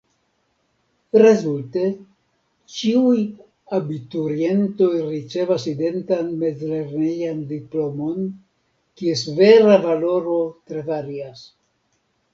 [1.23, 1.83] Rezulte:
[2.75, 3.19] ĉiuj
[3.79, 8.27] abiturientoj ricevas identan mezlernejan diplomon,
[9.03, 10.39] kies vera valoro
[10.73, 11.49] tre varias.